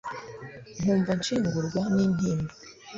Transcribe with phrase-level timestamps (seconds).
[0.79, 2.53] Nkumva nshengurwa nintimba